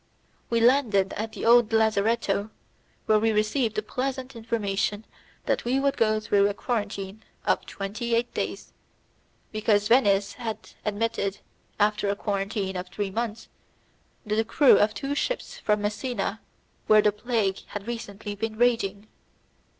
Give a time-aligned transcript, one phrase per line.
[0.49, 2.49] We landed at the old lazzaretto,
[3.05, 5.05] where we received the pleasant information
[5.45, 8.73] that we would go through a quarantine of twenty eight days,
[9.51, 11.37] because Venice had admitted,
[11.79, 13.47] after a quarantine of three months,
[14.25, 16.41] the crew of two ships from Messina,
[16.87, 19.05] where the plague had recently been raging.